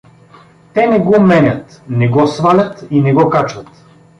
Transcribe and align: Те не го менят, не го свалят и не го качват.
Те 0.73 0.87
не 0.87 0.99
го 0.99 1.19
менят, 1.25 1.83
не 1.99 2.09
го 2.17 2.27
свалят 2.37 2.85
и 2.91 3.01
не 3.09 3.13
го 3.21 3.29
качват. 3.37 3.83